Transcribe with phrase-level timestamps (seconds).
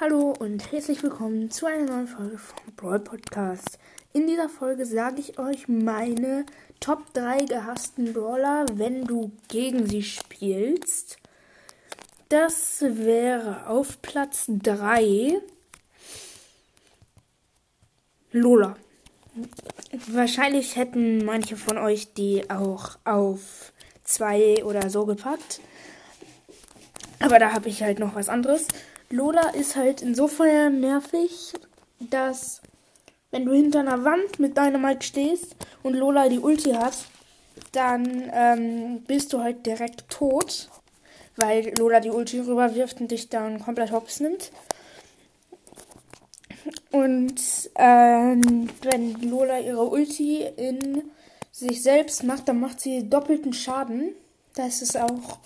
[0.00, 3.78] Hallo und herzlich willkommen zu einer neuen Folge vom Brawl Podcast.
[4.14, 6.46] In dieser Folge sage ich euch meine
[6.80, 11.18] Top 3 gehassten Brawler, wenn du gegen sie spielst.
[12.30, 15.34] Das wäre auf Platz 3
[18.32, 18.78] Lola.
[20.06, 23.74] Wahrscheinlich hätten manche von euch die auch auf
[24.04, 25.60] 2 oder so gepackt.
[27.20, 28.66] Aber da habe ich halt noch was anderes.
[29.10, 31.52] Lola ist halt insofern nervig,
[31.98, 32.60] dass
[33.30, 36.94] wenn du hinter einer Wand mit Dynamite stehst und Lola die Ulti hat,
[37.72, 40.68] dann ähm, bist du halt direkt tot,
[41.36, 44.50] weil Lola die Ulti rüberwirft und dich dann komplett hops nimmt.
[46.90, 47.40] Und
[47.76, 51.02] ähm, wenn Lola ihre Ulti in
[51.52, 54.14] sich selbst macht, dann macht sie doppelten Schaden.
[54.54, 55.38] Das ist auch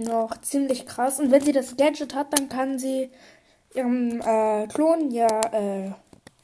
[0.00, 1.20] noch ziemlich krass.
[1.20, 3.10] Und wenn sie das Gadget hat, dann kann sie
[3.74, 5.92] ihrem äh, Klon ja äh,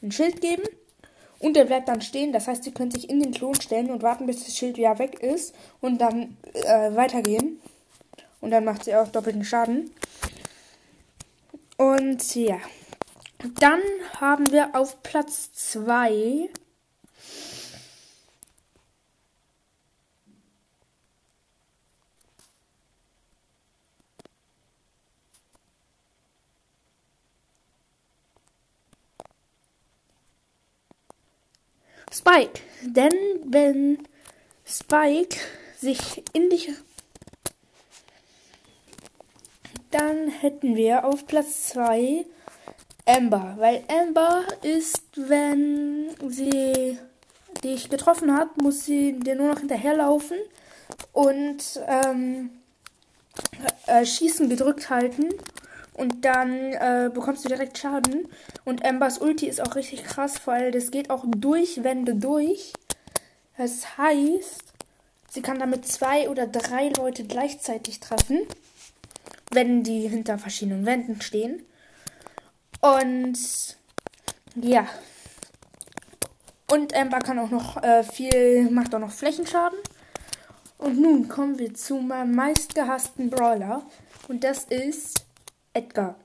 [0.03, 0.63] ein Schild geben.
[1.39, 2.33] Und der bleibt dann stehen.
[2.33, 4.99] Das heißt, sie können sich in den Klon stellen und warten, bis das Schild wieder
[4.99, 5.55] weg ist.
[5.81, 7.61] Und dann äh, weitergehen.
[8.41, 9.91] Und dann macht sie auch doppelten Schaden.
[11.77, 12.59] Und ja.
[13.61, 13.81] Dann
[14.19, 16.49] haben wir auf Platz 2
[32.17, 32.61] Spike.
[32.83, 33.13] Denn
[33.45, 33.99] wenn
[34.65, 35.37] Spike
[35.79, 36.71] sich in dich.
[39.91, 42.25] Dann hätten wir auf Platz 2
[43.07, 43.55] Amber.
[43.59, 46.99] Weil Amber ist, wenn sie
[47.63, 50.39] dich getroffen hat, muss sie dir nur noch hinterherlaufen
[51.13, 52.51] und ähm,
[53.87, 55.29] äh, Schießen gedrückt halten
[55.97, 58.29] und dann äh, bekommst du direkt Schaden.
[58.65, 62.75] Und Ambers Ulti ist auch richtig krass, weil das geht auch durch Wände durch.
[63.57, 64.63] Das heißt,
[65.31, 68.41] sie kann damit zwei oder drei Leute gleichzeitig treffen,
[69.51, 71.65] wenn die hinter verschiedenen Wänden stehen.
[72.83, 73.39] Und
[74.55, 74.87] ja.
[76.71, 79.79] Und Amber kann auch noch äh, viel, macht auch noch Flächenschaden.
[80.77, 83.83] Und nun kommen wir zu meinem meistgehassten Brawler.
[84.29, 85.26] Und das ist
[85.77, 86.17] Edgar.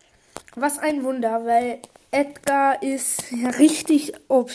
[0.56, 1.80] Was ein Wunder, weil
[2.12, 3.26] Edgar ist
[3.60, 4.54] richtig OP,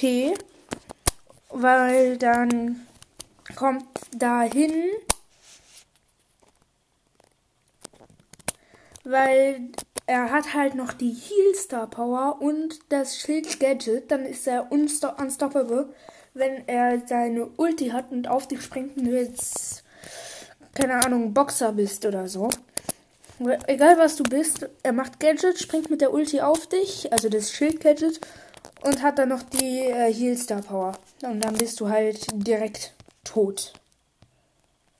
[1.50, 2.86] weil dann
[3.56, 3.86] kommt
[4.16, 4.72] dahin,
[9.04, 9.68] weil
[10.06, 15.92] er hat halt noch die Heal-Star Power und das Schild Gadget, dann ist er unstoppable,
[16.32, 19.84] wenn er seine Ulti hat und auf dich springt und du jetzt,
[20.74, 22.48] keine Ahnung, Boxer bist oder so.
[23.66, 27.52] Egal was du bist, er macht Gadget, springt mit der Ulti auf dich, also das
[27.52, 28.20] Schild-Gadget,
[28.82, 30.98] und hat dann noch die äh, Heal-Star Power.
[31.22, 32.94] Und dann bist du halt direkt
[33.24, 33.74] tot.